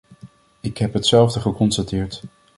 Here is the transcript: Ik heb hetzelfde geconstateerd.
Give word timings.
Ik 0.59 0.77
heb 0.77 0.93
hetzelfde 0.93 1.39
geconstateerd. 1.41 2.21